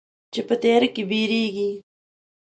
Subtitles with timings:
[0.33, 1.69] چې په تیاره کې بیریږې